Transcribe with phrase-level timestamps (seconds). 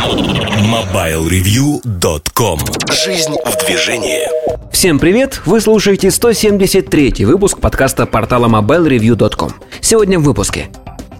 [0.00, 2.58] MobileReview.com
[2.90, 4.26] Жизнь в движении.
[4.72, 5.42] Всем привет!
[5.44, 9.50] Вы слушаете 173 выпуск подкаста портала MobileReview.com
[9.82, 10.68] Сегодня в выпуске.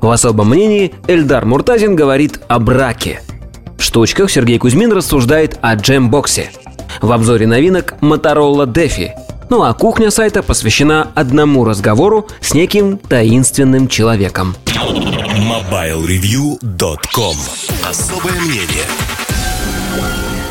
[0.01, 3.21] В особом мнении Эльдар Муртазин говорит о браке.
[3.77, 6.51] В штучках Сергей Кузьмин рассуждает о джембоксе.
[7.03, 9.11] В обзоре новинок Motorola Defi
[9.51, 14.57] ну а кухня сайта посвящена одному разговору с неким таинственным человеком.
[14.67, 17.37] MobileReview.com
[17.89, 18.87] Особое мнение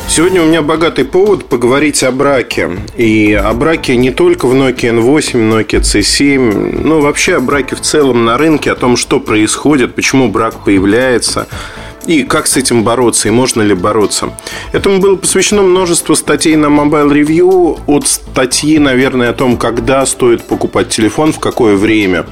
[0.08, 2.68] Сегодня у меня богатый повод поговорить о браке.
[2.96, 7.80] И о браке не только в Nokia N8, Nokia C7, но вообще о браке в
[7.80, 11.46] целом на рынке, о том, что происходит, почему брак появляется–
[12.06, 14.30] и как с этим бороться, и можно ли бороться.
[14.72, 20.42] Этому было посвящено множество статей на Mobile Review, от статьи, наверное, о том, когда стоит
[20.42, 22.26] покупать телефон, в какое время,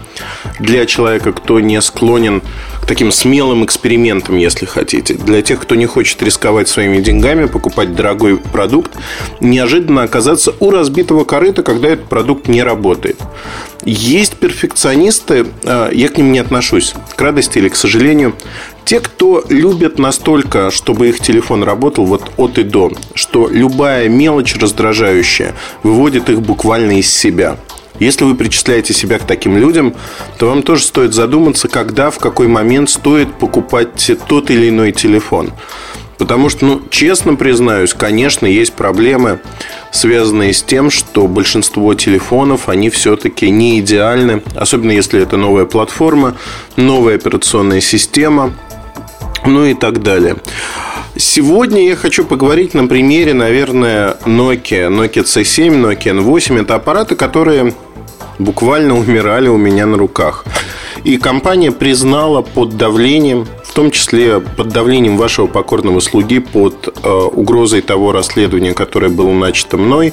[0.59, 2.43] для человека, кто не склонен
[2.89, 5.15] таким смелым экспериментам, если хотите.
[5.15, 8.91] Для тех, кто не хочет рисковать своими деньгами, покупать дорогой продукт,
[9.41, 13.21] неожиданно оказаться у разбитого корыта, когда этот продукт не работает.
[13.85, 18.35] Есть перфекционисты, а, я к ним не отношусь, к радости или к сожалению,
[18.87, 24.57] те, кто любят настолько, чтобы их телефон работал вот от и до, что любая мелочь
[24.57, 27.59] раздражающая выводит их буквально из себя.
[27.99, 29.95] Если вы причисляете себя к таким людям,
[30.39, 35.53] то вам тоже стоит задуматься, когда, в какой момент стоит покупать тот или иной телефон.
[36.19, 39.41] Потому что, ну, честно признаюсь, конечно, есть проблемы,
[39.93, 46.37] связанные с тем, что большинство телефонов, они все-таки не идеальны, особенно если это новая платформа,
[46.77, 48.55] новая операционная система–
[49.47, 50.37] ну и так далее.
[51.17, 56.63] Сегодня я хочу поговорить на примере, наверное, Nokia, Nokia C7, Nokia N8.
[56.63, 57.75] Это аппараты, которые
[58.39, 60.45] буквально умирали у меня на руках.
[61.05, 67.09] И компания признала под давлением, в том числе под давлением вашего покорного слуги, под э,
[67.09, 70.13] угрозой того расследования, которое было начато мной,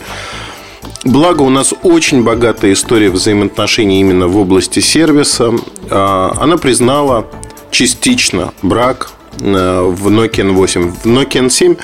[1.04, 5.54] Благо, у нас очень богатая история взаимоотношений именно в области сервиса.
[5.90, 7.28] Э, она признала
[7.70, 9.12] частично брак
[9.42, 10.92] Э, в Nokia N8.
[11.04, 11.78] В Nokia N7,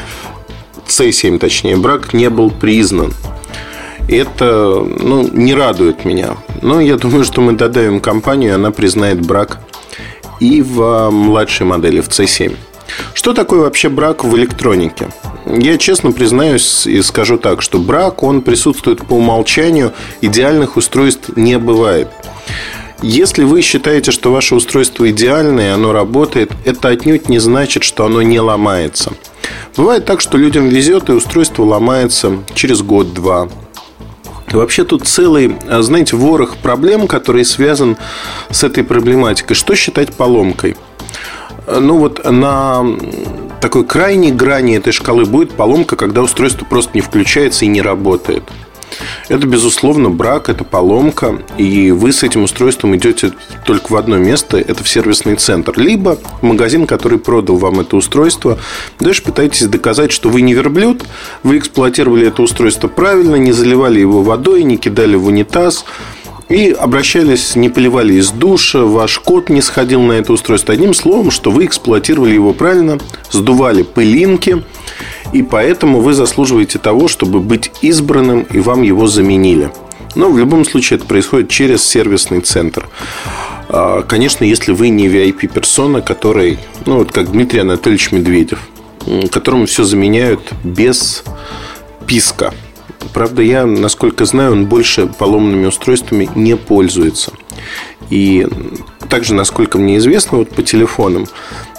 [0.87, 3.13] C7 точнее, брак не был признан.
[4.11, 6.35] Это ну, не радует меня.
[6.61, 9.59] Но я думаю, что мы додавим компанию, и она признает брак
[10.41, 12.57] и в младшей модели, в C7.
[13.13, 15.07] Что такое вообще брак в электронике?
[15.45, 21.57] Я честно признаюсь и скажу так, что брак, он присутствует по умолчанию, идеальных устройств не
[21.57, 22.09] бывает.
[23.01, 28.21] Если вы считаете, что ваше устройство идеальное, оно работает, это отнюдь не значит, что оно
[28.21, 29.13] не ломается.
[29.77, 33.49] Бывает так, что людям везет, и устройство ломается через год-два.
[34.53, 37.97] Вообще тут целый, знаете, ворох проблем, который связан
[38.49, 39.55] с этой проблематикой.
[39.55, 40.75] Что считать поломкой?
[41.67, 42.85] Ну вот на
[43.61, 48.43] такой крайней грани этой шкалы будет поломка, когда устройство просто не включается и не работает.
[49.29, 53.31] Это, безусловно, брак, это поломка, и вы с этим устройством идете
[53.65, 57.95] только в одно место, это в сервисный центр, либо в магазин, который продал вам это
[57.95, 58.59] устройство.
[58.99, 61.03] Дальше пытаетесь доказать, что вы не верблюд,
[61.43, 65.85] вы эксплуатировали это устройство правильно, не заливали его водой, не кидали в унитаз,
[66.51, 70.73] и обращались, не поливали из душа, ваш код не сходил на это устройство.
[70.73, 72.99] Одним словом, что вы эксплуатировали его правильно,
[73.31, 74.63] сдували пылинки,
[75.31, 79.71] и поэтому вы заслуживаете того, чтобы быть избранным, и вам его заменили.
[80.15, 82.89] Но в любом случае это происходит через сервисный центр.
[83.69, 88.59] А, конечно, если вы не VIP-персона, который, ну вот как Дмитрий Анатольевич Медведев,
[89.31, 91.23] которому все заменяют без
[92.05, 92.53] писка.
[93.13, 97.31] Правда, я, насколько знаю, он больше поломанными устройствами не пользуется.
[98.09, 98.47] И
[99.09, 101.27] также, насколько мне известно, вот по телефонам,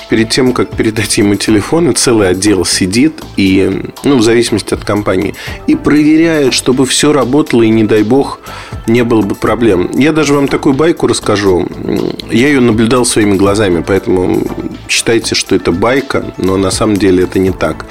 [0.09, 5.35] перед тем, как передать ему телефон, целый отдел сидит и, ну, в зависимости от компании,
[5.67, 8.41] и проверяет, чтобы все работало и, не дай бог,
[8.87, 9.91] не было бы проблем.
[9.95, 11.67] Я даже вам такую байку расскажу.
[12.31, 14.43] Я ее наблюдал своими глазами, поэтому
[14.89, 17.87] считайте, что это байка, но на самом деле это не так.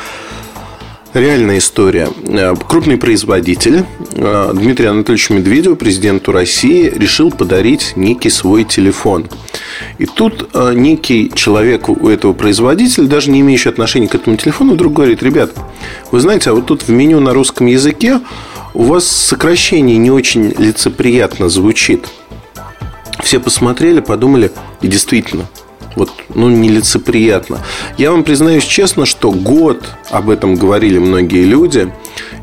[1.14, 2.08] Реальная история.
[2.26, 9.28] Э, крупный производитель э, Дмитрий Анатольевич Медведев, президенту России, решил подарить некий свой телефон.
[9.98, 14.76] И тут э, некий человек у этого производителя, даже не имеющий отношения к этому телефону,
[14.76, 15.52] вдруг говорит, ребят,
[16.12, 18.22] вы знаете, а вот тут в меню на русском языке
[18.74, 22.08] у вас сокращение не очень лицеприятно звучит.
[23.22, 24.50] Все посмотрели, подумали,
[24.80, 25.50] и действительно–
[25.96, 27.60] вот, ну, нелицеприятно.
[27.98, 31.92] Я вам признаюсь честно, что год об этом говорили многие люди,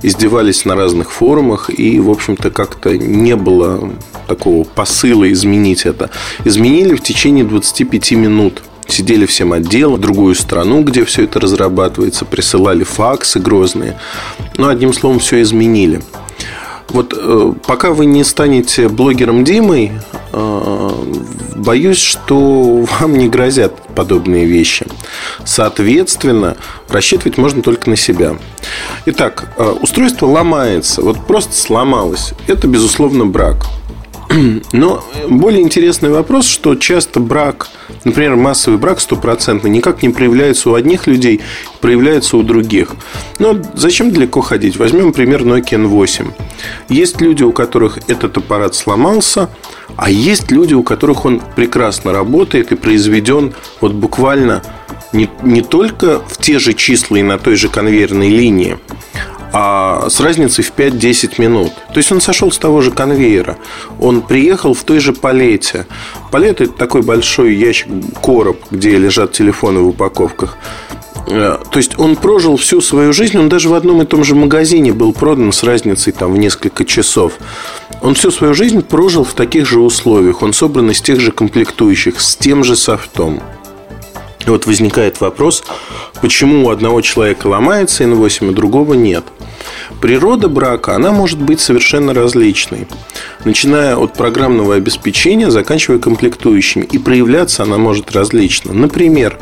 [0.02, 3.90] издевались на разных форумах, и, в общем-то, как-то не было
[4.26, 6.10] такого посыла изменить это.
[6.44, 8.62] Изменили в течение 25 минут.
[8.88, 13.98] сидели всем отделом в другую страну, где все это разрабатывается, присылали факсы грозные.
[14.56, 16.00] Но, одним словом, все изменили.
[16.90, 19.93] Вот э, пока вы не станете блогером Димой,
[20.32, 20.90] э,
[21.56, 24.87] боюсь, что вам не грозят подобные вещи.
[25.44, 26.56] Соответственно,
[26.88, 28.37] рассчитывать можно только на себя.
[29.06, 32.32] Итак, э, устройство ломается, вот просто сломалось.
[32.46, 33.67] Это, безусловно, брак.
[34.72, 37.69] Но более интересный вопрос, что часто брак,
[38.04, 41.40] например, массовый брак стопроцентный, никак не проявляется у одних людей,
[41.80, 42.90] проявляется у других.
[43.38, 44.76] Но зачем далеко ходить?
[44.76, 46.32] Возьмем пример Nokia N8.
[46.88, 49.48] Есть люди, у которых этот аппарат сломался,
[49.96, 54.62] а есть люди, у которых он прекрасно работает и произведен вот буквально
[55.12, 58.78] не, не только в те же числа и на той же конвейерной линии,
[59.52, 61.72] а с разницей в 5-10 минут.
[61.92, 63.56] То есть он сошел с того же конвейера.
[63.98, 65.86] Он приехал в той же палете.
[66.30, 67.88] Палет– это такой большой ящик,
[68.20, 70.58] короб, где лежат телефоны в упаковках.
[71.26, 74.34] Э, то есть он прожил всю свою жизнь, он даже в одном и том же
[74.34, 77.34] магазине был продан с разницей там, в несколько часов.
[78.00, 80.42] Он всю свою жизнь прожил в таких же условиях.
[80.42, 83.42] Он собран из тех же комплектующих, с тем же софтом.
[84.46, 85.64] Вот возникает вопрос,
[86.20, 89.25] почему у одного человека ломается N8, а другого нет.
[90.00, 92.87] Природа брака, она может быть совершенно различной.
[93.44, 96.85] Начиная от программного обеспечения, заканчивая комплектующими.
[96.85, 98.73] И проявляться она может различно.
[98.73, 99.38] Например,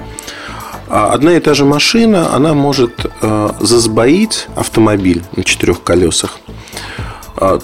[0.89, 6.39] одна и та же машина, она может э, засбоить автомобиль на четырех колесах
[7.39, 7.59] э,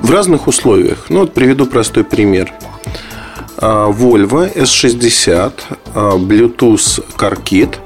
[0.00, 1.06] в разных условиях.
[1.08, 2.52] Ну, вот приведу простой пример.
[3.64, 5.52] Volvo S60
[5.94, 7.76] Bluetooth CarKit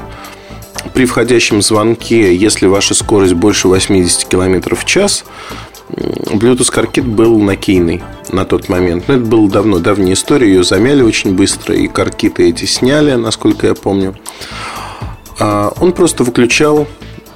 [0.93, 5.25] при входящем звонке, если ваша скорость больше 80 км в час,
[5.89, 8.03] Bluetooth CarKit был накийный
[8.33, 9.07] на тот момент.
[9.07, 10.49] Но это было давно, давняя история.
[10.49, 14.17] Ее замяли очень быстро, и каркиты эти сняли, насколько я помню.
[15.39, 16.89] Он просто выключал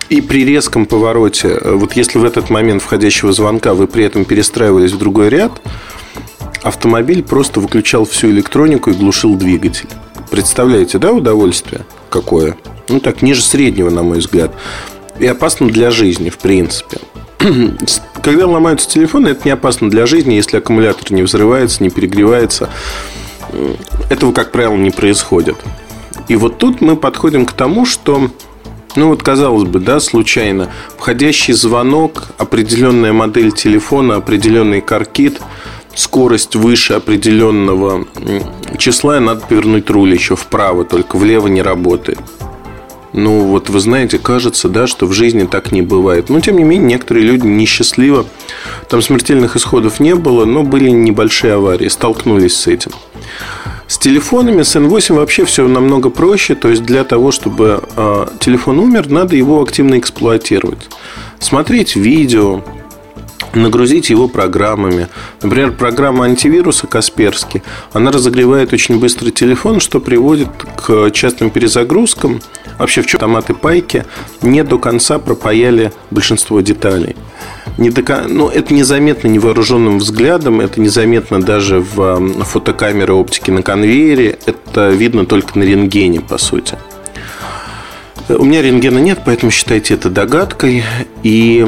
[0.08, 4.92] и при резком повороте, вот если в этот момент входящего звонка вы при этом перестраивались
[4.92, 5.52] в другой ряд,
[6.62, 9.88] автомобиль просто выключал всю электронику и глушил двигатель.
[10.31, 12.56] Представляете, да, удовольствие какое?
[12.88, 14.53] Ну, так, ниже среднего, на мой взгляд.
[15.19, 16.99] И опасно для жизни, в принципе.
[18.23, 22.70] Когда ломаются телефоны, это не опасно для жизни, если аккумулятор не взрывается, не перегревается.
[24.11, 25.56] Этого, как правило, не происходит.
[26.29, 28.31] И вот тут мы подходим к тому, что
[28.94, 35.41] ну вот казалось бы, да, случайно входящий звонок, определенная модель телефона, определенный каркит–
[35.94, 38.06] скорость выше определенного
[38.78, 42.18] числа, надо повернуть руль еще вправо, только влево не работает.
[43.12, 46.30] Ну, вот вы знаете, кажется, да, что в жизни так не бывает.
[46.30, 48.24] Но, тем не менее, некоторые люди несчастливо.
[48.88, 52.92] Там смертельных исходов не было, но были небольшие аварии, столкнулись с этим.
[53.86, 56.54] С телефонами с N8 вообще все намного проще.
[56.54, 60.88] То есть, для того, чтобы э, телефон умер, надо его активно эксплуатировать.
[61.38, 62.62] Смотреть видео,
[63.54, 65.08] нагрузить его программами.
[65.43, 67.62] Например, программа антивируса Касперский,
[67.93, 72.40] она разогревает очень быстро телефон, что приводит к частым перезагрузкам.
[72.78, 74.04] Вообще в чем автоматы пайки
[74.40, 77.16] не до конца пропаяли большинство деталей.
[77.78, 84.38] Не до, ну, это незаметно невооруженным взглядом, это незаметно даже в фотокамере оптики на конвейере,
[84.46, 86.76] это видно только на рентгене, по сути.
[88.28, 90.84] У меня рентгена нет, поэтому считайте это догадкой.
[91.23, 91.66] И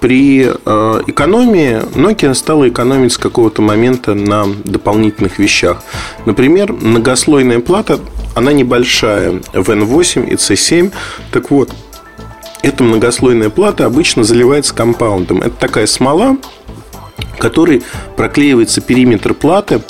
[0.00, 5.82] при э, экономии Nokia стала экономить с какого-то момента на дополнительных вещах.
[6.26, 8.00] Например, многослойная плата,
[8.34, 10.92] она небольшая в N8 и C7.
[11.30, 11.70] Так вот,
[12.62, 15.42] эта многослойная плата обычно заливается компаундом.
[15.42, 16.36] Это такая смола,
[17.38, 17.82] которой
[18.16, 19.82] проклеивается периметр платы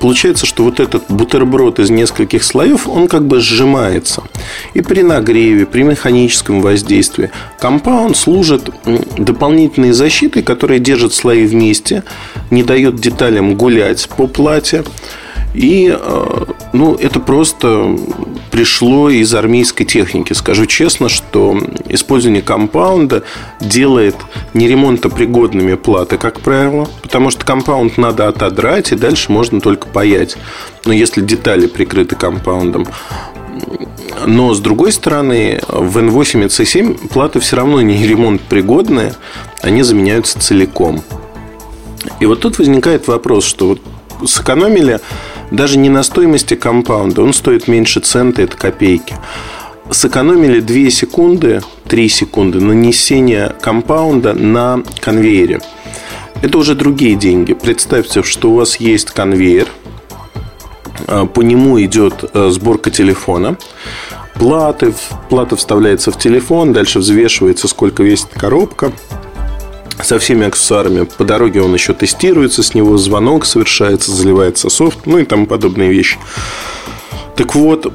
[0.00, 4.22] получается, что вот этот бутерброд из нескольких слоев, он как бы сжимается.
[4.74, 8.70] И при нагреве, при механическом воздействии компаунд служит
[9.16, 12.02] дополнительной защитой, которая держит слои вместе,
[12.50, 14.84] не дает деталям гулять по плате.
[15.54, 17.96] И э, ну, это просто
[18.50, 20.32] пришло из армейской техники.
[20.32, 23.22] Скажу честно, что использование компаунда
[23.60, 24.16] делает
[24.54, 30.36] не ремонтопригодными платы, как правило, потому что компаунд надо отодрать, и дальше можно только паять.
[30.84, 32.86] Но если детали прикрыты компаундом,
[34.26, 39.14] но с другой стороны, в N8 и C7 платы все равно не ремонт пригодные,
[39.62, 41.02] они заменяются целиком.
[42.18, 43.80] И вот тут возникает вопрос, что вот
[44.26, 45.00] сэкономили
[45.50, 49.16] даже не на стоимости компаунда, он стоит меньше цента, это копейки.
[49.90, 55.60] Сэкономили 2 секунды, 3 секунды нанесения компаунда на конвейере.
[56.42, 57.52] Это уже другие деньги.
[57.54, 59.68] Представьте, что у вас есть конвейер,
[61.06, 63.56] По нему идет сборка телефона
[64.34, 64.94] платы,
[65.28, 68.92] плата вставляется в телефон, дальше взвешивается, сколько весит коробка
[70.04, 71.04] со всеми аксессуарами.
[71.04, 75.90] По дороге он еще тестируется, с него звонок совершается, заливается софт, ну и тому подобные
[75.90, 76.18] вещи.
[77.36, 77.92] Так вот,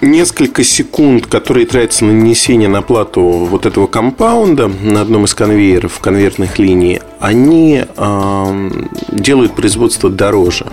[0.00, 6.00] несколько секунд, которые тратятся на нанесение на плату вот этого компаунда на одном из конвейеров,
[6.00, 8.70] конвертных линий, они э,
[9.12, 10.66] делают производство дороже.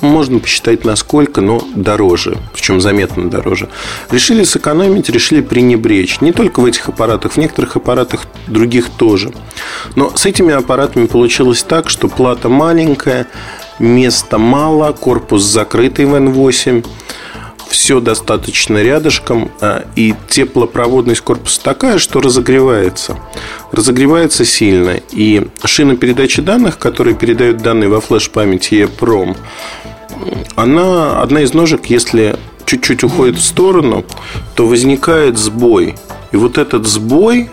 [0.00, 3.68] Можно посчитать насколько, но дороже, причем заметно дороже.
[4.10, 6.20] Решили сэкономить, решили пренебречь.
[6.20, 9.32] Не только в этих аппаратах, в некоторых аппаратах других тоже.
[9.96, 13.26] Но с этими аппаратами получилось так, что плата маленькая,
[13.78, 16.84] места мало, корпус закрытый в N8
[17.68, 23.18] все достаточно рядышком, а, и теплопроводность корпуса такая, что разогревается.
[23.72, 25.00] Разогревается сильно.
[25.10, 29.36] И шина передачи данных, которые передают данные во флеш-память EEPROM,
[30.56, 34.04] она одна из ножек, если чуть-чуть уходит в сторону,
[34.54, 35.94] то возникает сбой.
[36.32, 37.50] И вот этот сбой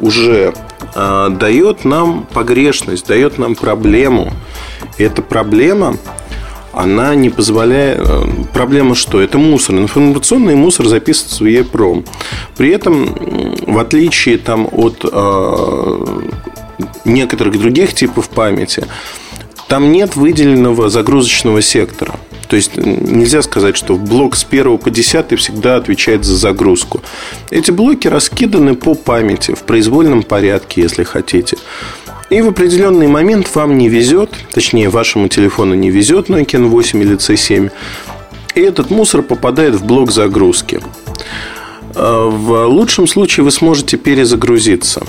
[0.00, 0.54] уже
[0.94, 4.32] э, дает нам погрешность, дает нам проблему.
[4.98, 5.96] И эта проблема,
[6.72, 8.00] она не позволяет...
[8.00, 9.20] Э, проблема что?
[9.20, 9.76] Это мусор.
[9.76, 12.06] Информационный мусор записывается в EEPROM.
[12.56, 13.14] При этом,
[13.66, 16.06] в отличие там, от э,
[17.04, 18.86] некоторых других типов памяти,
[19.68, 22.14] там нет выделенного загрузочного сектора.
[22.48, 27.02] То есть нельзя сказать, что блок с 1 по 10 всегда отвечает за загрузку.
[27.50, 31.56] Эти блоки раскиданы по памяти в произвольном порядке, если хотите.
[32.30, 37.16] И в определенный момент вам не везет, точнее, вашему телефону не везет Nokia N8 или
[37.16, 37.70] C7,
[38.54, 40.80] и этот мусор попадает в блок загрузки.
[41.94, 45.04] А, в лучшем случае вы сможете перезагрузиться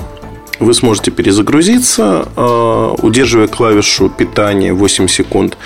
[0.60, 5.58] вы сможете перезагрузиться, э, удерживая клавишу питания 8 секунд,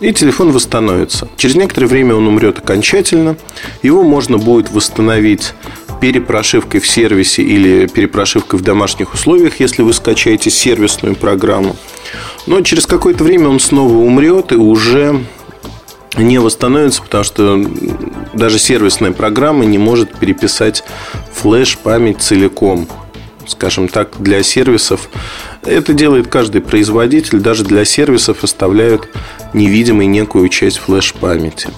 [0.00, 1.28] и телефон восстановится.
[1.36, 3.36] Через некоторое время он умрет окончательно.
[3.82, 5.54] Его можно будет восстановить
[6.00, 11.76] перепрошивкой в сервисе или перепрошивкой в домашних условиях, если вы скачаете сервисную программу.
[12.46, 15.24] Но через какое-то время он снова умрет и уже
[16.18, 17.64] не восстановится, потому что
[18.34, 20.84] даже сервисная программа не может переписать
[21.32, 22.88] флеш-память целиком
[23.46, 25.08] скажем так, для сервисов.
[25.62, 29.08] Это делает каждый производитель, даже для сервисов оставляют
[29.52, 31.70] невидимой некую часть флеш-памяти.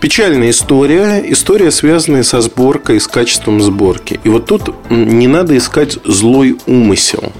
[0.00, 1.24] Печальная история.
[1.32, 4.20] История, связанная со сборкой, с качеством сборки.
[4.22, 7.32] И вот тут не надо искать злой умысел.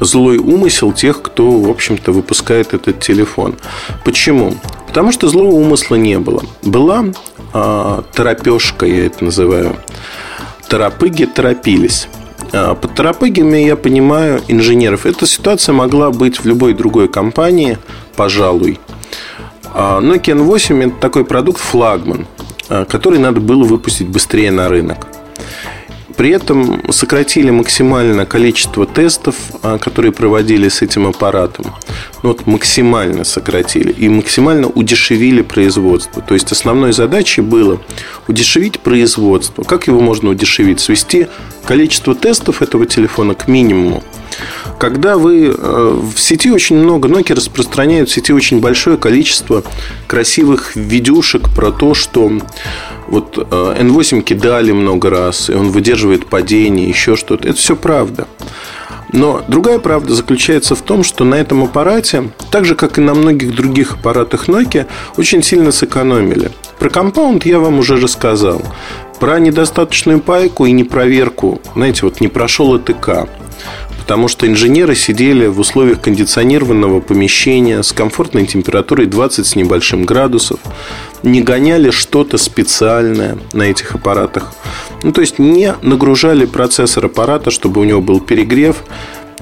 [0.00, 3.56] Злой умысел тех, кто, в общем-то, выпускает этот телефон.
[4.04, 4.56] Почему?
[4.86, 6.42] Потому что злого умысла не было.
[6.62, 7.04] Была
[7.52, 9.76] а, торопежка, я это называю
[10.70, 12.08] торопыги торопились.
[12.52, 15.04] А, под торопыгами я понимаю инженеров.
[15.04, 17.76] Эта ситуация могла быть в любой другой компании,
[18.16, 18.78] пожалуй.
[19.74, 22.26] А, Nokia N8 это такой продукт флагман,
[22.68, 25.08] а, который надо было выпустить быстрее на рынок.
[26.20, 31.64] При этом сократили максимально количество тестов, а, которые проводили с этим аппаратом.
[32.22, 33.90] Ну, вот максимально сократили.
[33.90, 36.20] И максимально удешевили производство.
[36.20, 37.80] То есть, основной задачей было
[38.28, 39.62] удешевить производство.
[39.62, 40.80] Как его можно удешевить?
[40.80, 41.26] Свести
[41.64, 44.02] количество тестов этого телефона к минимуму.
[44.80, 49.62] Когда вы э, в сети очень много, Nokia распространяют в сети очень большое количество
[50.06, 52.32] красивых видюшек про то, что
[53.06, 57.46] вот N8 э, кидали много раз, и он выдерживает падение, еще что-то.
[57.46, 58.26] Это все правда.
[59.12, 63.12] Но другая правда заключается в том, что на этом аппарате, так же как и на
[63.12, 64.86] многих других аппаратах Nokia,
[65.18, 66.52] очень сильно сэкономили.
[66.78, 68.62] Про компаунд я вам уже рассказал.
[69.18, 73.28] Про недостаточную пайку и непроверку, знаете, вот не прошел ЭТК
[74.10, 80.58] потому что инженеры сидели в условиях кондиционированного помещения с комфортной температурой 20 с небольшим градусов,
[81.22, 84.52] не гоняли что-то специальное на этих аппаратах.
[85.04, 88.82] Ну, то есть не нагружали процессор аппарата, чтобы у него был перегрев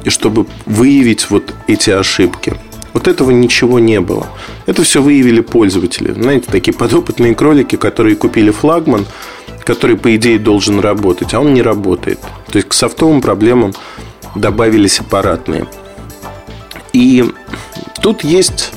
[0.04, 2.52] и чтобы выявить вот эти ошибки.
[2.92, 4.26] Вот этого ничего не было.
[4.66, 6.12] Это все выявили пользователи.
[6.12, 9.06] Знаете, такие подопытные кролики, которые купили флагман,
[9.64, 12.18] который, по идее, должен работать, а он не работает.
[12.50, 13.72] То есть к софтовым проблемам
[14.38, 15.66] добавились аппаратные.
[16.92, 17.25] И
[18.02, 18.73] тут есть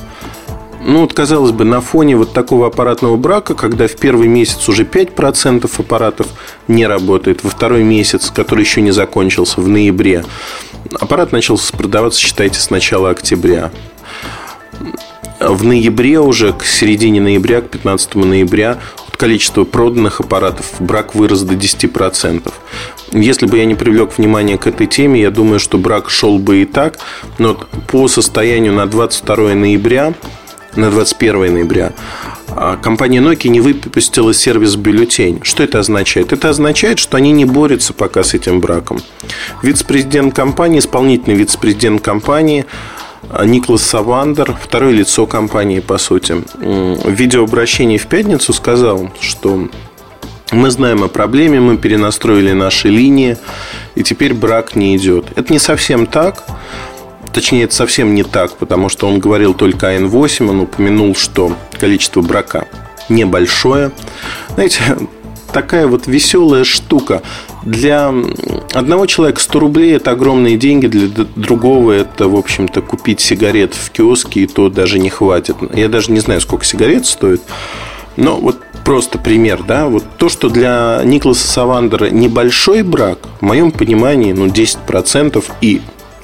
[0.84, 4.82] ну, вот, казалось бы, на фоне вот такого аппаратного брака, когда в первый месяц уже
[4.82, 6.26] 5% аппаратов
[6.66, 10.24] не работает, во второй месяц, который еще не закончился, в ноябре,
[10.98, 13.70] аппарат начал продаваться, считайте, с начала октября.
[15.38, 18.78] В ноябре уже, к середине ноября, к 15 ноября,
[19.16, 22.52] количество проданных аппаратов брак вырос до 10%.
[23.12, 26.62] Если бы я не привлек внимание к этой теме, я думаю, что брак шел бы
[26.62, 26.98] и так.
[27.38, 27.54] Но
[27.88, 30.14] по состоянию на 22 ноября,
[30.76, 31.92] на 21 ноября,
[32.54, 35.40] а компания Nokia не выпустила сервис «Бюллетень».
[35.42, 36.32] Что это означает?
[36.32, 39.00] Это означает, что они не борются пока с этим браком.
[39.62, 42.66] Вице-президент компании, исполнительный вице-президент компании
[43.30, 49.68] а, Николас Савандер, второе лицо компании, по сути, в видеообращении в пятницу сказал, что
[50.50, 53.38] мы знаем о проблеме, мы перенастроили наши линии,
[53.94, 55.26] и теперь брак не идет.
[55.36, 56.44] Это не совсем так.
[57.32, 61.56] Точнее, это совсем не так, потому что он говорил только о N8, он упомянул, что
[61.80, 62.66] количество брака
[63.08, 63.92] небольшое.
[64.50, 64.80] Знаете,
[65.52, 67.22] такая вот веселая штука.
[67.62, 68.12] Для
[68.72, 73.90] одного человека 100 рублей– это огромные деньги, для другого это, в общем-то, купить сигарет в
[73.90, 75.56] киоске, и то даже не хватит.
[75.74, 77.42] Я даже не знаю, сколько сигарет стоит.
[78.16, 83.70] Но вот просто пример, да, вот то, что для Николаса Савандера небольшой брак, в моем
[83.70, 85.80] понимании, ну, 10% и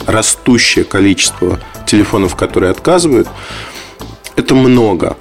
[0.06, 3.28] растущее количество телефонов, которые отказывают,
[4.36, 5.16] это много.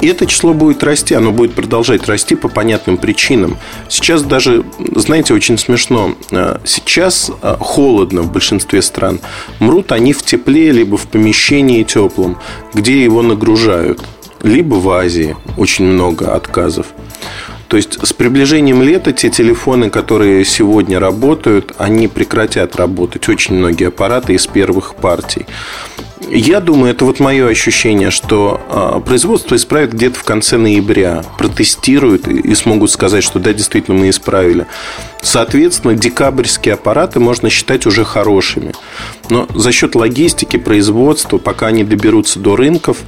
[0.00, 3.56] И это число будет расти, оно будет продолжать расти по понятным причинам.
[3.88, 6.14] Сейчас даже, знаете, очень смешно.
[6.32, 9.20] А, сейчас а, холодно в большинстве стран.
[9.58, 12.38] Мрут они в тепле, либо в помещении теплом,
[12.74, 14.02] где его нагружают–
[14.42, 16.86] либо в Азии очень много отказов.
[17.68, 23.28] То есть с приближением лета те телефоны, которые сегодня работают, они прекратят работать.
[23.28, 25.46] Очень многие аппараты из первых партий.
[26.28, 32.26] Я думаю, это вот мое ощущение, что а, производство исправит где-то в конце ноября, протестируют
[32.26, 34.66] и смогут сказать, что да, действительно мы исправили.
[35.26, 38.72] Соответственно, декабрьские аппараты можно считать уже хорошими.
[39.28, 42.98] Но за счет логистики, производства, пока они доберутся до рынков,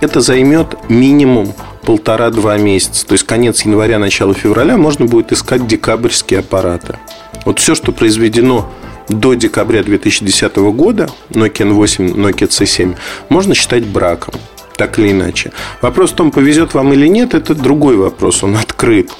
[0.00, 1.52] это займет минимум
[1.82, 3.06] полтора-два месяца.
[3.06, 6.98] То есть конец января, начало февраля можно будет искать декабрьские аппараты.
[7.44, 8.72] Вот все, что произведено
[9.10, 12.96] до декабря 2010 года Nokia N8, Nokia C7
[13.28, 14.32] можно считать браком,
[14.78, 15.52] так или иначе.
[15.82, 19.10] Вопрос в том, повезет вам или нет, это другой вопрос, он открыт.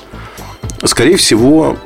[0.83, 1.77] Скорее всего,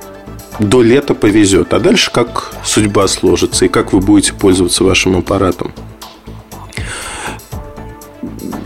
[0.58, 5.72] до лета повезет, а дальше как судьба сложится и как вы будете пользоваться вашим аппаратом.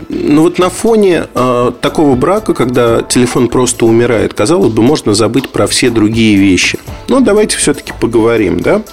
[0.09, 5.49] Ну вот на фоне э, такого брака, когда телефон просто умирает, казалось бы, можно забыть
[5.49, 6.77] про все другие вещи.
[7.07, 8.83] Но давайте все-таки поговорим, да?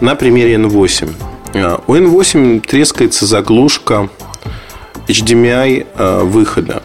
[0.00, 1.10] На примере N8.
[1.54, 4.08] Э, у N8 трескается заглушка
[5.08, 6.82] HDMI э, выхода.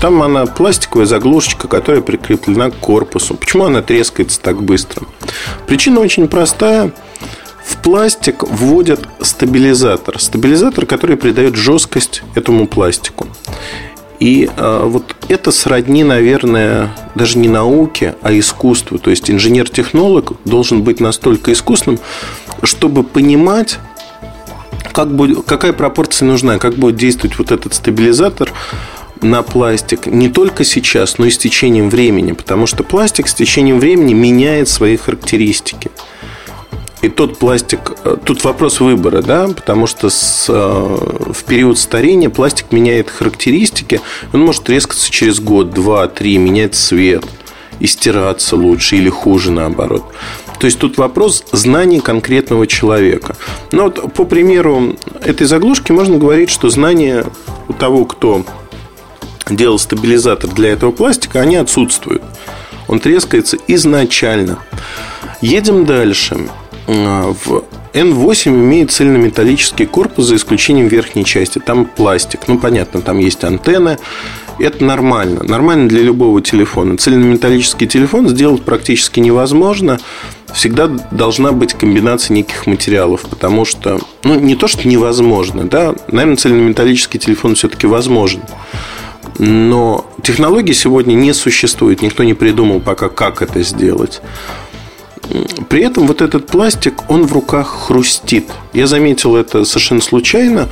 [0.00, 3.34] Там она пластиковая заглушечка, которая прикреплена к корпусу.
[3.34, 5.06] Почему она трескается так быстро?
[5.66, 6.92] Причина очень простая–
[7.68, 10.18] в пластик вводят стабилизатор.
[10.18, 13.26] Стабилизатор, который придает жесткость этому пластику.
[14.18, 18.98] И э, вот это сродни, наверное, даже не науке, а искусству.
[18.98, 22.00] То есть инженер-технолог должен быть настолько искусным,
[22.62, 23.78] чтобы понимать,
[24.92, 28.50] как будет, какая пропорция нужна, как будет действовать вот этот стабилизатор
[29.22, 32.32] на пластик не только сейчас, но и с течением времени.
[32.32, 35.90] Потому что пластик с течением времени меняет свои характеристики.
[37.00, 40.52] И тот пластик, э, тут вопрос выбора, да, потому что с, э,
[41.32, 44.00] в период старения пластик меняет характеристики,
[44.32, 47.24] он может трескаться через год, два, три, менять цвет
[47.78, 50.04] и стираться лучше или хуже наоборот.
[50.58, 53.36] То есть тут вопрос знания конкретного человека.
[53.70, 57.24] Но вот по примеру этой заглушки можно говорить, что знания
[57.68, 58.44] у того, кто
[59.50, 62.22] делал стабилизатор для этого пластика, они отсутствуют.
[62.86, 64.58] Он трескается изначально.
[65.40, 66.48] Едем дальше.
[66.86, 71.58] А, в N8 имеет цельнометаллический корпус за исключением верхней части.
[71.58, 72.48] Там пластик.
[72.48, 73.98] Ну, понятно, там есть антенны.
[74.58, 75.44] Это нормально.
[75.44, 76.96] Нормально для любого телефона.
[76.96, 79.98] Цельнометаллический телефон сделать практически невозможно.
[80.52, 86.36] Всегда должна быть комбинация неких материалов, потому что, ну, не то, что невозможно, да, наверное,
[86.36, 88.40] цельнометаллический телефон все-таки возможен.
[89.38, 94.20] Но технологии сегодня не существует, никто не придумал пока, как это сделать.
[95.68, 98.46] При этом вот этот пластик, он в руках хрустит.
[98.72, 100.68] Я заметил это совершенно случайно.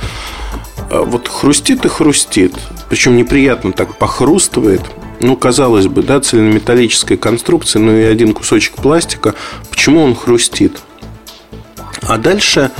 [0.89, 2.53] А вот хрустит и хрустит.
[2.89, 4.81] Причем неприятно так похрустывает.
[5.19, 9.33] Ну, казалось бы, да, цельнометаллическая конструкция, ну и один кусочек пластика.
[9.69, 10.77] Почему он хрустит?
[12.01, 12.71] А дальше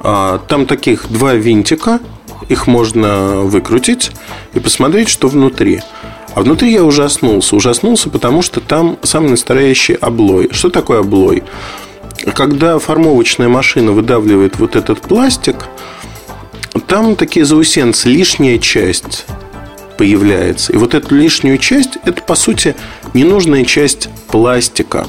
[0.00, 2.00] а, там таких два винтика.
[2.48, 4.12] Их можно выкрутить
[4.54, 5.82] и посмотреть, что внутри.
[6.34, 7.56] А внутри я ужаснулся.
[7.56, 10.48] Ужаснулся, потому что там самый настоящий облой.
[10.52, 11.44] Что такое облой?
[12.34, 15.66] Когда формовочная машина выдавливает вот этот пластик,
[16.86, 19.26] там такие заусенцы, лишняя часть
[19.98, 20.72] появляется.
[20.72, 22.76] И вот эту лишнюю часть, это, по сути,
[23.14, 25.06] ненужная часть пластика.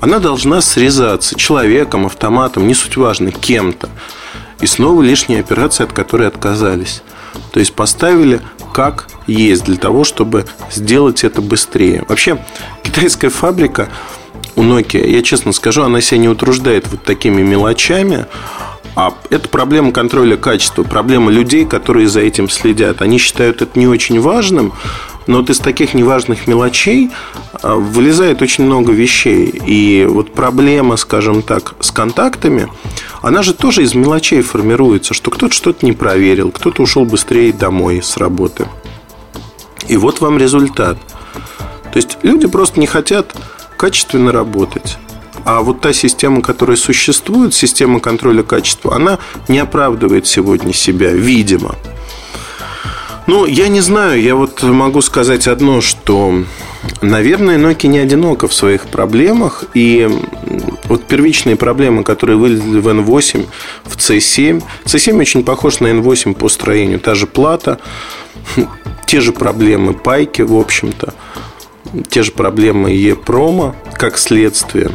[0.00, 3.88] Она должна срезаться человеком, автоматом, не суть важно, кем-то.
[4.60, 7.02] И снова лишняя операция, от которой отказались.
[7.52, 8.40] То есть поставили
[8.72, 12.04] как есть для того, чтобы сделать это быстрее.
[12.08, 12.38] Вообще,
[12.82, 13.88] китайская фабрика
[14.54, 18.26] у Nokia, я честно скажу, она себя не утруждает вот такими мелочами,
[18.94, 23.00] а это проблема контроля качества, проблема людей, которые за этим следят.
[23.00, 24.72] Они считают это не очень важным,
[25.28, 27.10] но вот из таких неважных мелочей
[27.62, 29.46] а, вылезает очень много вещей.
[29.66, 32.68] И вот проблема, скажем так, с контактами,
[33.20, 38.02] она же тоже из мелочей формируется, что кто-то что-то не проверил, кто-то ушел быстрее домой
[38.02, 38.68] с работы.
[39.86, 40.96] И вот вам результат.
[41.92, 43.36] То есть люди просто не хотят
[43.76, 44.96] качественно работать.
[45.44, 51.74] А вот та система, которая существует, система контроля качества, она не оправдывает сегодня себя, видимо.
[53.28, 56.44] Ну, я не знаю, я вот могу сказать одно, что,
[57.02, 59.64] наверное, Nokia не одинока в своих проблемах.
[59.74, 60.08] И
[60.84, 63.46] вот первичные проблемы, которые вылезли в N8,
[63.84, 64.62] в C7.
[64.86, 67.00] C7 очень похож на N8 по строению.
[67.00, 67.78] Та же плата,
[69.06, 71.12] те же проблемы пайки, в общем-то.
[72.08, 74.90] Те же проблемы E-промо, как следствие.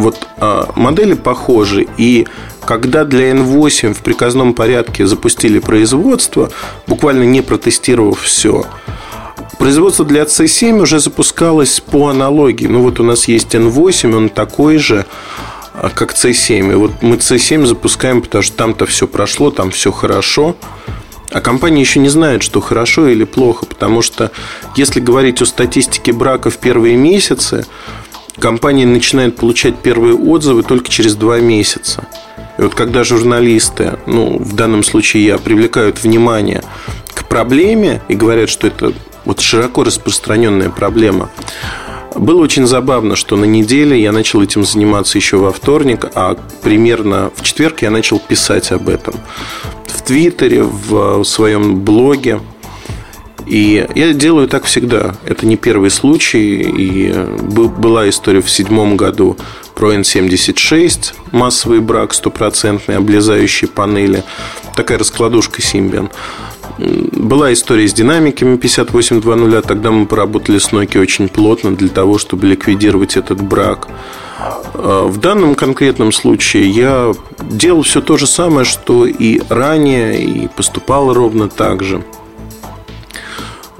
[0.00, 1.86] Вот а, модели похожи.
[1.96, 2.26] И
[2.64, 6.50] когда для N8 в приказном порядке запустили производство,
[6.86, 8.64] буквально не протестировав все,
[9.58, 12.66] производство для C7 уже запускалось по аналогии.
[12.66, 15.04] Ну вот у нас есть N8, он такой же,
[15.74, 16.72] а, как C7.
[16.72, 20.56] И вот мы C7 запускаем, потому что там-то все прошло, там все хорошо.
[21.30, 24.32] А компания еще не знает, что хорошо или плохо, потому что
[24.76, 27.66] если говорить о статистике брака в первые месяцы,
[28.38, 32.06] компания начинает получать первые отзывы только через два месяца.
[32.58, 36.62] И вот когда журналисты, ну, в данном случае я, привлекают внимание
[37.14, 38.92] к проблеме и говорят, что это
[39.24, 41.30] вот широко распространенная проблема,
[42.14, 47.30] было очень забавно, что на неделе я начал этим заниматься еще во вторник, а примерно
[47.34, 49.14] в четверг я начал писать об этом.
[49.86, 52.40] В Твиттере, в своем блоге.
[53.50, 55.16] И я делаю так всегда.
[55.26, 56.62] Это не первый случай.
[56.62, 57.12] И
[57.78, 59.36] была история в седьмом году
[59.74, 64.22] про N76, массовый брак, стопроцентный, облезающие панели.
[64.76, 66.10] Такая раскладушка Symbian.
[66.78, 72.46] Была история с динамиками 5820, тогда мы поработали с Nokia очень плотно для того, чтобы
[72.46, 73.88] ликвидировать этот брак.
[74.74, 80.46] А, в данном конкретном случае я делал все то же самое, что и ранее, и
[80.46, 82.04] поступал ровно так же.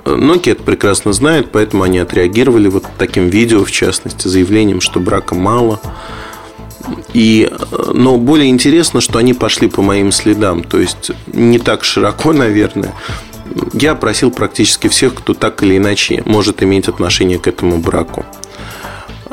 [0.04, 5.34] Nokia это прекрасно знает, поэтому они отреагировали вот таким видео, в частности, заявлением, что брака
[5.34, 5.80] мало.
[7.12, 7.50] И,
[7.92, 10.64] но более интересно, что они пошли по моим следам.
[10.64, 12.94] То есть не так широко, наверное.
[13.72, 18.24] Я просил практически всех, кто так или иначе может иметь отношение к этому браку.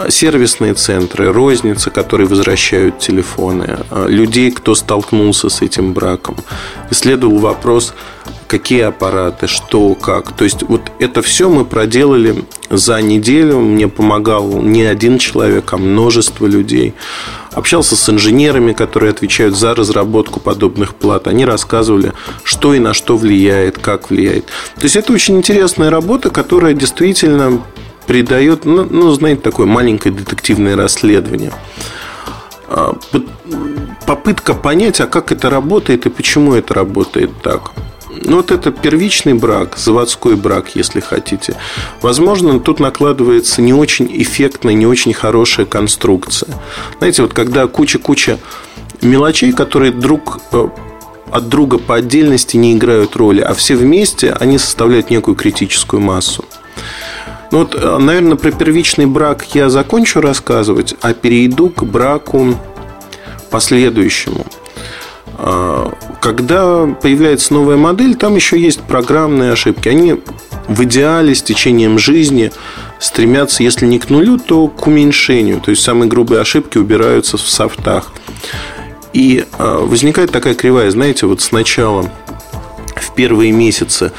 [0.09, 6.37] Сервисные центры, розницы, которые возвращают телефоны, людей, кто столкнулся с этим браком.
[6.91, 7.93] Исследовал вопрос,
[8.47, 10.33] какие аппараты, что, как.
[10.33, 13.59] То есть вот это все мы проделали за неделю.
[13.59, 16.93] Мне помогал не один человек, а множество людей.
[17.51, 21.27] Общался с инженерами, которые отвечают за разработку подобных плат.
[21.27, 24.45] Они рассказывали, что и на что влияет, как влияет.
[24.75, 27.63] То есть это очень интересная работа, которая действительно
[28.07, 31.51] придает, ну, ну знаете, такое маленькое детективное расследование
[32.69, 32.97] а,
[34.05, 37.71] попытка понять, а как это работает и почему это работает так.
[38.23, 41.55] Ну, вот это первичный брак, заводской брак, если хотите.
[42.01, 46.49] Возможно, тут накладывается не очень эффектная, не очень хорошая конструкция.
[46.97, 48.39] Знаете, вот когда куча-куча
[49.01, 50.67] мелочей, которые друг э,
[51.31, 56.43] от друга по отдельности не играют роли, а все вместе они составляют некую критическую массу.
[57.51, 62.55] Ну вот, э, наверное, про первичный брак я закончу рассказывать, а перейду к браку
[63.49, 64.45] последующему–
[65.39, 69.87] а, когда появляется новая модель, там еще есть программные ошибки.
[69.87, 70.15] Они
[70.67, 72.51] в идеале с течением жизни
[72.99, 75.61] стремятся, если не к нулю, то к уменьшению.
[75.61, 78.11] То есть самые грубые ошибки убираются в софтах.
[79.13, 82.09] И а, возникает такая кривая, знаете, вот сначала
[82.95, 84.11] в первые месяцы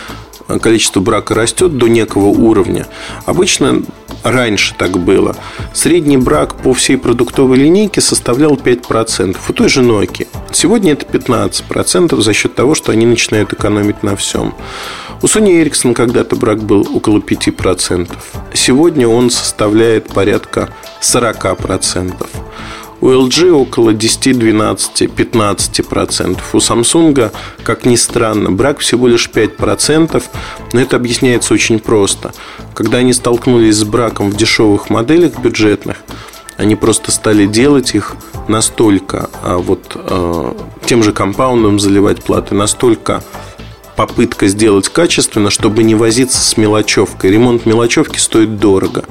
[0.60, 2.86] количество брака растет до некого уровня.
[3.26, 3.82] Обычно
[4.22, 5.36] раньше так было.
[5.74, 9.36] Средний брак по всей продуктовой линейке составлял 5%.
[9.48, 10.26] У той же Nokia.
[10.52, 14.54] Сегодня это 15% за счет того, что они начинают экономить на всем.
[15.20, 18.10] У Sony Ericsson когда-то брак был около 5%.
[18.54, 22.14] Сегодня он составляет порядка 40%.
[23.00, 26.38] У LG около 10, 12, 15%.
[26.52, 27.30] У Samsung,
[27.62, 30.22] как ни странно, брак всего лишь 5%,
[30.72, 32.32] но это объясняется очень просто.
[32.74, 35.98] Когда они столкнулись с браком в дешевых моделях бюджетных,
[36.56, 38.16] они просто стали делать их
[38.48, 40.52] настолько а вот э,
[40.86, 43.22] тем же компаундом заливать платы настолько
[43.94, 47.32] попытка сделать качественно, чтобы не возиться с мелочевкой.
[47.32, 49.04] Ремонт мелочевки стоит дорого.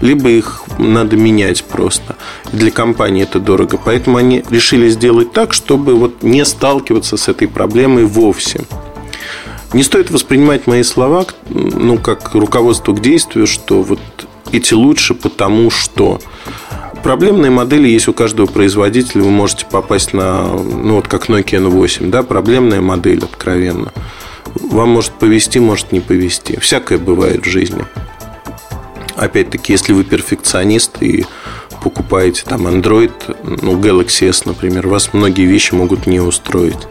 [0.00, 2.16] Либо их надо менять просто.
[2.52, 3.78] Для компании это дорого.
[3.82, 8.60] Поэтому они решили сделать так, чтобы вот не сталкиваться с этой проблемой вовсе.
[9.72, 14.00] Не стоит воспринимать мои слова ну, как руководство к действию, что вот
[14.52, 16.20] эти лучше, потому что
[17.02, 19.22] проблемные модели есть у каждого производителя.
[19.22, 23.92] Вы можете попасть на, ну вот как Nokia N8, да, проблемная модель откровенно.
[24.54, 26.58] Вам может повести, может не повести.
[26.60, 27.84] Всякое бывает в жизни.
[29.16, 31.24] Опять-таки, если вы перфекционист и
[31.82, 36.88] покупаете там Android, ну, Galaxy S, например, вас многие вещи могут не устроить.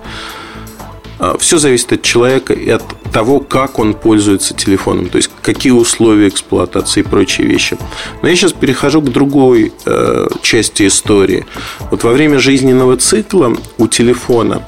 [1.19, 5.71] А, Все зависит от человека и от того, как он пользуется телефоном, то есть какие
[5.71, 7.77] условия эксплуатации и прочие вещи.
[8.21, 11.45] Но я сейчас перехожу к другой э, части истории.
[11.91, 14.67] Вот во время жизненного цикла у телефона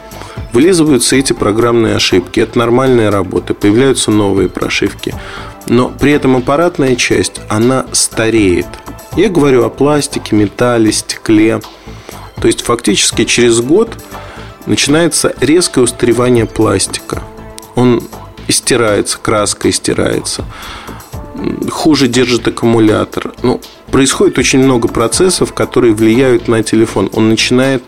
[0.53, 2.39] вылизываются эти программные ошибки.
[2.39, 5.13] Это нормальная работа, появляются новые прошивки.
[5.67, 8.67] Но при этом аппаратная часть, она стареет.
[9.15, 11.61] Я говорю о пластике, металле, стекле.
[12.41, 13.97] То есть фактически через год
[14.65, 17.23] начинается резкое устаревание пластика.
[17.75, 18.03] Он
[18.47, 20.45] истирается, краска истирается.
[21.69, 23.33] Хуже держит аккумулятор.
[23.41, 23.59] Ну,
[23.91, 27.09] происходит очень много процессов, которые влияют на телефон.
[27.13, 27.83] Он начинает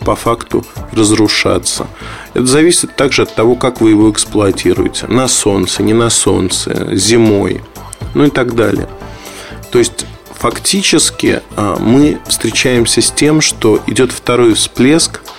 [0.00, 1.86] по факту разрушаться.
[2.34, 5.06] Это зависит также от того, как вы его эксплуатируете.
[5.06, 7.62] На солнце, не на солнце, зимой,
[8.14, 8.88] ну и так далее.
[9.70, 15.20] То есть фактически а, мы встречаемся с тем, что идет второй всплеск–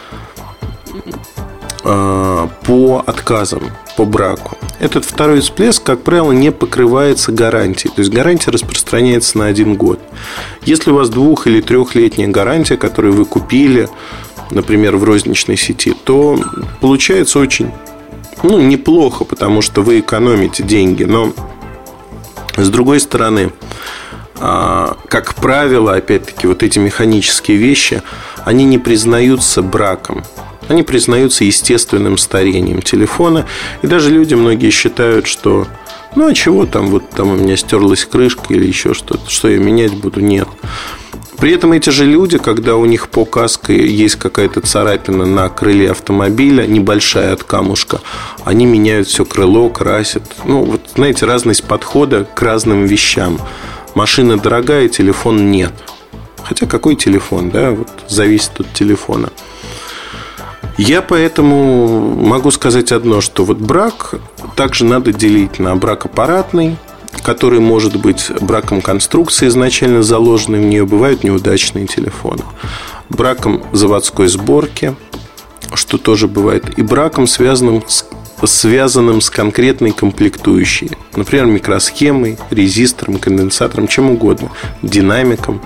[1.84, 3.64] Э, по отказам,
[3.96, 4.58] по браку.
[4.80, 7.92] Этот второй всплеск, как правило, не покрывается гарантией.
[7.94, 10.00] То есть гарантия распространяется на один год.
[10.64, 13.90] Если у вас двух- или трехлетняя гарантия, которую вы купили,
[14.52, 16.40] например, в розничной сети, то
[16.82, 17.72] получается очень
[18.44, 21.04] ну, неплохо, потому что вы экономите деньги.
[21.04, 21.34] Но
[22.56, 23.52] с другой стороны,
[24.40, 28.02] а, как правило, опять-таки, вот эти механические вещи,
[28.46, 30.24] они не признаются браком
[30.70, 33.48] они признаются естественным старением телефона.
[33.82, 35.68] И даже люди многие считают, что
[36.16, 39.58] ну а чего там, вот там у меня стерлась крышка или еще что-то, что я
[39.58, 40.48] менять буду, нет.
[41.40, 45.92] При этом эти же люди, когда у них по каске есть какая-то царапина на крыле
[45.92, 48.02] автомобиля, небольшая от камушка,
[48.44, 50.24] они меняют все крыло, красят.
[50.44, 53.40] Ну, вот, знаете, разность подхода к разным вещам.
[53.96, 55.72] Машина дорогая, телефон нет.
[56.44, 59.30] Хотя какой телефон, да, вот зависит от телефона.
[60.78, 64.16] Я поэтому могу сказать одно, что вот брак
[64.56, 66.78] также надо делить на брак аппаратный,
[67.24, 72.44] который может быть браком конструкции изначально заложенной в нее, бывают неудачные телефоны,
[73.10, 74.96] браком заводской сборки,
[75.74, 78.06] что тоже бывает, и браком, связанным с
[78.48, 80.92] связанным с конкретной комплектующей.
[81.16, 84.50] Например, микросхемой, резистором, конденсатором, чем угодно,
[84.82, 85.62] динамиком.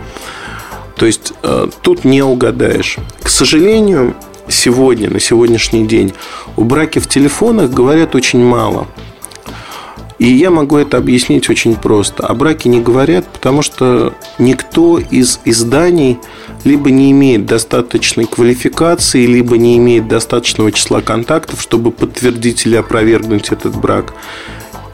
[0.95, 2.97] То есть э, тут не угадаешь.
[3.21, 4.15] К сожалению,
[4.47, 6.13] сегодня, на сегодняшний день,
[6.55, 8.87] у браки в телефонах говорят очень мало.
[10.19, 12.25] И я могу это объяснить очень просто.
[12.25, 16.19] О браке не говорят, потому что никто из изданий
[16.63, 23.51] либо не имеет достаточной квалификации, либо не имеет достаточного числа контактов, чтобы подтвердить или опровергнуть
[23.51, 24.13] этот брак.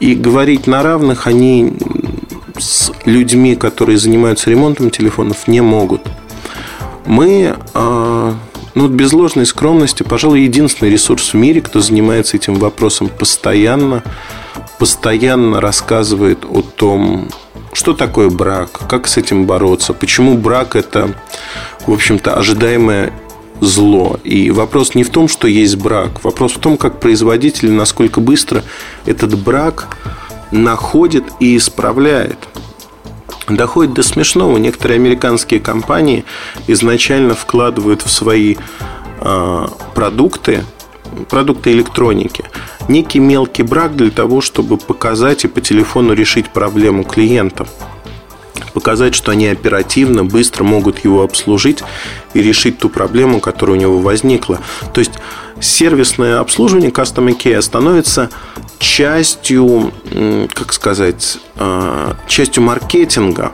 [0.00, 1.74] И говорить на равных они
[2.58, 6.02] с людьми, которые занимаются ремонтом телефонов, не могут.
[7.06, 8.34] Мы а,
[8.74, 14.02] ну, без ложной скромности, пожалуй, единственный ресурс в мире, кто занимается этим вопросом постоянно,
[14.80, 17.28] постоянно рассказывает о том,
[17.74, 21.14] что такое брак, как с этим бороться, почему брак это,
[21.86, 23.12] в общем-то, ожидаемое
[23.60, 24.18] зло.
[24.24, 28.64] И вопрос не в том, что есть брак, вопрос в том, как производитель, насколько быстро
[29.04, 29.98] этот брак
[30.50, 32.38] находит и исправляет
[33.48, 34.56] доходит до смешного.
[34.56, 36.24] Некоторые американские компании
[36.68, 38.56] изначально вкладывают в свои
[39.20, 40.64] э, продукты,
[41.28, 42.44] продукты электроники,
[42.90, 47.66] некий мелкий брак для того, чтобы показать и по телефону решить проблему клиента.
[48.74, 51.82] Показать, что они оперативно, быстро могут его обслужить
[52.34, 54.60] и решить ту проблему, которая у него возникла.
[54.92, 55.12] То есть
[55.60, 58.30] сервисное обслуживание Customer Care становится
[58.78, 59.92] частью,
[60.54, 63.52] как сказать, а, частью маркетинга.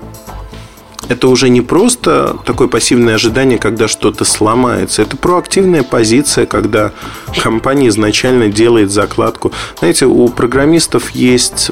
[1.09, 5.03] Это уже не просто такое пассивное ожидание, когда что-то сломается.
[5.03, 6.93] Это проактивная позиция, когда
[7.41, 9.53] компания изначально делает закладку.
[9.79, 11.71] Знаете, у программистов есть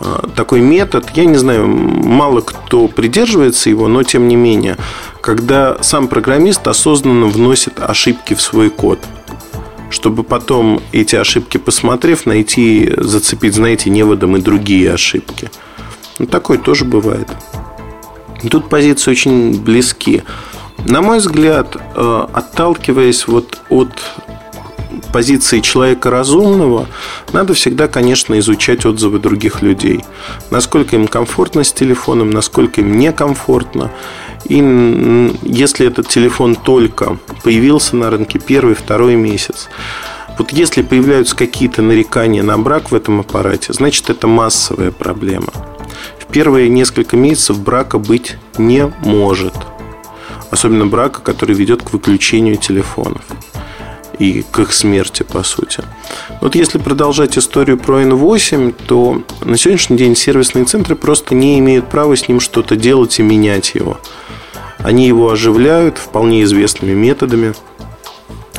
[0.00, 4.76] а, такой метод, я не знаю, мало кто придерживается его, но тем не менее,
[5.20, 8.98] когда сам программист осознанно вносит ошибки в свой код–
[9.92, 15.50] чтобы потом эти ошибки посмотрев, найти, зацепить, знаете, неводом и другие ошибки.
[16.18, 17.28] Ну, такое тоже бывает.
[18.50, 20.22] Тут позиции очень близки.
[20.84, 23.90] На мой взгляд, э, отталкиваясь вот от
[25.12, 26.86] позиции человека разумного,
[27.32, 30.04] надо всегда, конечно, изучать отзывы других людей.
[30.50, 33.90] Насколько им комфортно с телефоном, насколько им некомфортно.
[34.44, 34.56] И
[35.42, 39.68] если этот телефон только появился на рынке первый, второй месяц,
[40.38, 45.52] вот если появляются какие-то нарекания на брак в этом аппарате, значит это массовая проблема.
[46.32, 49.52] Первые несколько месяцев брака быть не может.
[50.50, 53.22] Особенно брака, который ведет к выключению телефонов
[54.18, 55.82] и к их смерти, по сути.
[56.40, 61.88] Вот если продолжать историю про N8, то на сегодняшний день сервисные центры просто не имеют
[61.88, 63.98] права с ним что-то делать и менять его.
[64.78, 67.52] Они его оживляют вполне известными методами,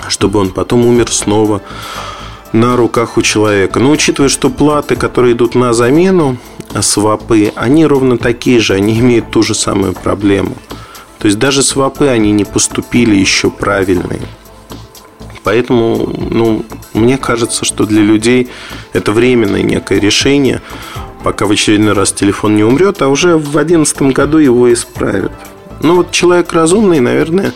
[0.07, 1.61] чтобы он потом умер снова
[2.51, 3.79] на руках у человека.
[3.79, 6.37] Но учитывая, что платы, которые идут на замену,
[6.81, 10.55] свапы, они ровно такие же, они имеют ту же самую проблему.
[11.19, 14.21] То есть даже свапы они не поступили еще правильные.
[15.43, 18.49] Поэтому, ну, мне кажется, что для людей
[18.93, 20.61] это временное некое решение,
[21.23, 25.31] пока в очередной раз телефон не умрет, а уже в 2011 году его исправят.
[25.83, 27.53] Ну вот человек разумный, наверное,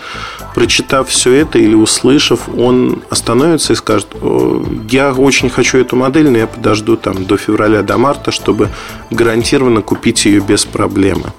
[0.53, 4.07] прочитав все это или услышав, он остановится и скажет,
[4.91, 8.69] я очень хочу эту модель, но я подожду там до февраля, до марта, чтобы
[9.09, 11.31] гарантированно купить ее без проблемы.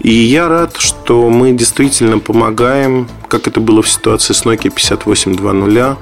[0.00, 5.98] И я рад, что мы действительно помогаем, как это было в ситуации с Nokia 5820.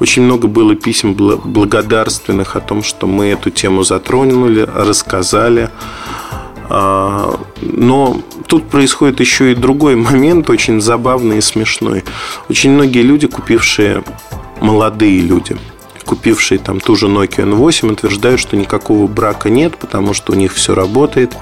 [0.00, 5.70] Очень много было писем благодарственных о том, что мы эту тему затронули, рассказали.
[6.68, 12.04] А, но тут происходит еще и другой момент, очень забавный и смешной.
[12.48, 14.02] Очень многие люди, купившие,
[14.60, 15.56] молодые люди,
[16.04, 20.52] купившие там ту же Nokia N8, утверждают, что никакого брака нет, потому что у них
[20.54, 21.36] все работает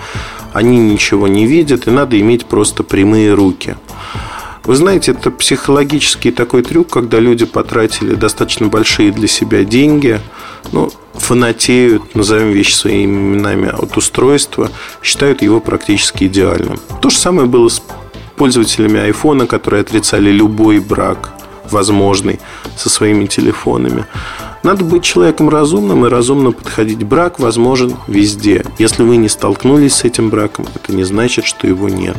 [0.56, 3.76] они ничего не видят, и надо иметь просто прямые руки.
[4.64, 10.18] Вы знаете, это психологический такой трюк, когда люди потратили достаточно большие для себя деньги,
[10.72, 14.70] ну, фанатеют, назовем вещи своими именами, от устройства,
[15.02, 16.78] считают его практически идеальным.
[17.00, 17.82] То же самое было с
[18.36, 21.32] пользователями айфона, которые отрицали любой брак
[21.70, 22.38] возможный
[22.76, 24.06] со своими телефонами.
[24.62, 27.02] Надо быть человеком разумным и разумно подходить.
[27.04, 28.64] Брак возможен везде.
[28.78, 32.16] Если вы не столкнулись с этим браком, это не значит, что его нет.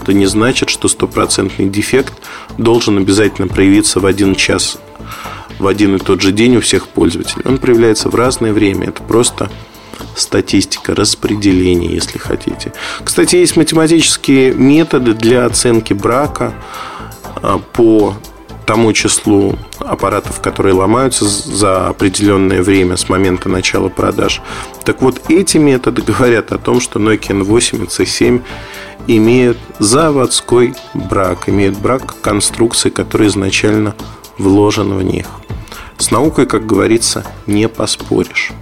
[0.00, 2.14] Это не значит, что стопроцентный дефект
[2.56, 4.78] должен обязательно проявиться в один час,
[5.60, 7.42] в один и тот же день у всех пользователей.
[7.44, 8.88] Он проявляется в разное время.
[8.88, 9.50] Это просто
[10.16, 12.72] статистика, распределение, если хотите.
[13.04, 16.54] Кстати, есть математические методы для оценки брака
[17.42, 18.14] а, по
[18.66, 24.40] тому числу аппаратов, которые ломаются за определенное время с момента начала продаж.
[24.84, 28.42] Так вот, эти методы говорят о том, что Nokia N8 и C7
[29.08, 33.94] имеют заводской брак, имеют брак конструкции, который изначально
[34.40, 35.26] вложен в них.
[35.98, 38.52] С наукой, как говорится, не поспоришь.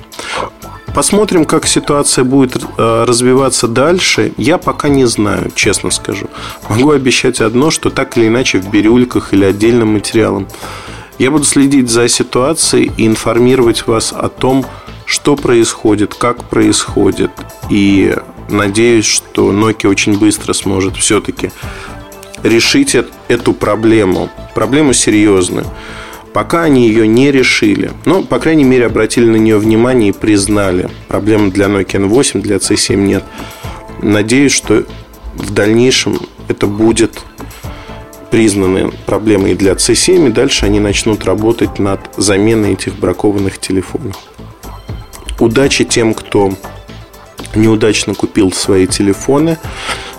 [0.95, 4.33] Посмотрим, как ситуация будет э, развиваться дальше.
[4.37, 6.27] Я пока не знаю, честно скажу.
[6.69, 10.49] Могу обещать одно, что так или иначе в бирюльках или отдельным материалом
[11.19, 14.65] я буду следить за ситуацией и информировать вас о том,
[15.05, 17.31] что происходит, как происходит.
[17.71, 18.17] И
[18.49, 21.51] надеюсь, что Nokia очень быстро сможет все-таки
[22.49, 22.97] решить
[23.29, 24.29] эту проблему.
[24.55, 25.67] Проблему серьезную.
[26.33, 27.91] Пока они ее не решили.
[28.05, 30.89] Но, по крайней мере, обратили на нее внимание и признали.
[31.09, 33.25] Проблем для Nokia N8, для C7 нет.
[34.03, 34.85] Надеюсь, что
[35.35, 37.21] в дальнейшем это будет
[38.31, 44.17] признаны проблемой для C7, и дальше они начнут работать над заменой этих бракованных телефонов.
[45.41, 46.53] Удачи тем, кто
[47.55, 49.59] неудачно купил свои телефоны.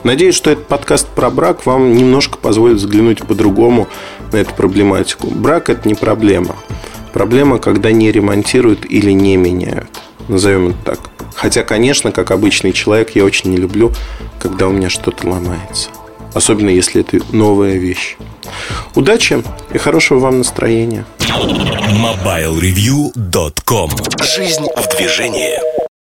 [0.04, 3.88] Надеюсь, что этот подкаст про брак вам немножко позволит взглянуть по-другому
[4.32, 5.28] на эту проблематику.
[5.28, 6.56] Брак– это не проблема.
[7.14, 9.90] Проблема, когда не ремонтируют или не меняют.
[10.28, 11.00] Назовем это так.
[11.36, 13.92] Хотя, конечно, как обычный человек, я очень не люблю,
[14.40, 15.90] когда у меня что-то ломается.
[16.34, 18.16] Особенно, если это новая вещь.
[18.96, 21.06] Удачи и хорошего вам настроения.
[21.20, 25.79] MobileReview.com Жизнь в движении.